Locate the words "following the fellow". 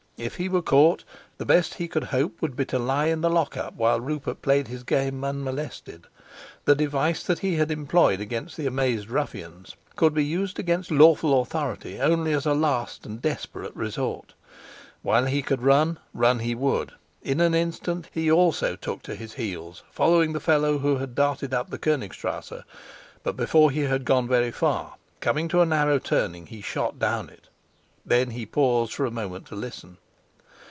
19.89-20.77